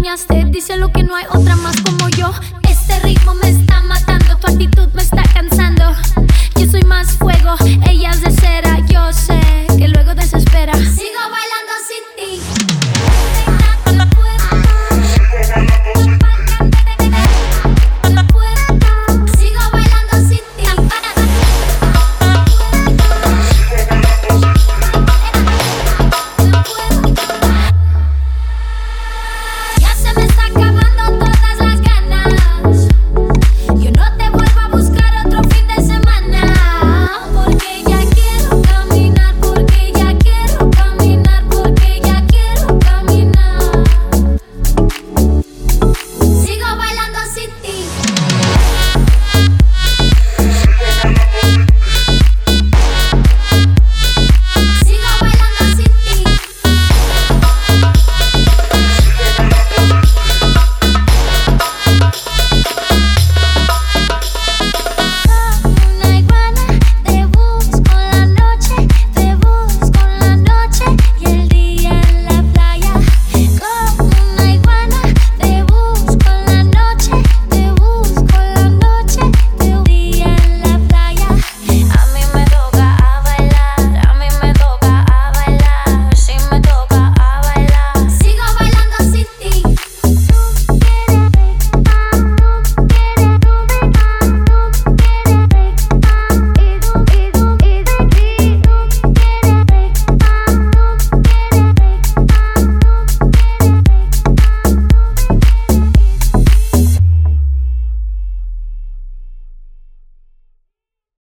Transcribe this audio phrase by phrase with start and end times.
[0.00, 0.44] llenaste.
[0.46, 2.32] Dice lo que no hay otra más como yo.
[2.68, 3.39] Este ritmo me